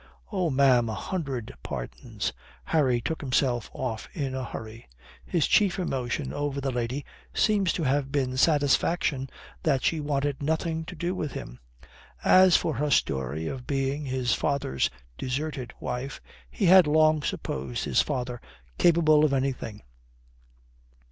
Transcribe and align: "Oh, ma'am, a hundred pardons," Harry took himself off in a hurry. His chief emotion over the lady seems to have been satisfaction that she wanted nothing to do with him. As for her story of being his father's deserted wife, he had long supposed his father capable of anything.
"Oh, 0.31 0.49
ma'am, 0.49 0.89
a 0.89 0.95
hundred 0.95 1.53
pardons," 1.61 2.33
Harry 2.63 3.01
took 3.01 3.21
himself 3.21 3.69
off 3.71 4.09
in 4.13 4.33
a 4.33 4.43
hurry. 4.43 4.87
His 5.27 5.45
chief 5.47 5.77
emotion 5.77 6.33
over 6.33 6.59
the 6.59 6.71
lady 6.71 7.05
seems 7.35 7.71
to 7.73 7.83
have 7.83 8.11
been 8.11 8.35
satisfaction 8.35 9.29
that 9.61 9.83
she 9.83 9.99
wanted 9.99 10.41
nothing 10.41 10.85
to 10.85 10.95
do 10.95 11.13
with 11.13 11.33
him. 11.33 11.59
As 12.23 12.57
for 12.57 12.73
her 12.73 12.89
story 12.89 13.45
of 13.47 13.67
being 13.67 14.05
his 14.05 14.33
father's 14.33 14.89
deserted 15.19 15.71
wife, 15.79 16.19
he 16.49 16.65
had 16.65 16.87
long 16.87 17.21
supposed 17.21 17.85
his 17.85 18.01
father 18.01 18.41
capable 18.79 19.23
of 19.23 19.33
anything. 19.33 19.83